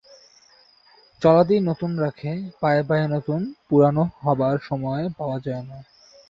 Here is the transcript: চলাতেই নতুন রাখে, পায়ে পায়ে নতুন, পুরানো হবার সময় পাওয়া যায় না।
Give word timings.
চলাতেই 1.21 1.59
নতুন 1.59 1.91
রাখে, 1.99 2.31
পায়ে 2.61 2.83
পায়ে 2.83 3.05
নতুন, 3.07 3.39
পুরানো 3.69 4.03
হবার 4.21 4.55
সময় 4.59 5.03
পাওয়া 5.17 5.37
যায় 5.39 5.63
না। 5.63 5.77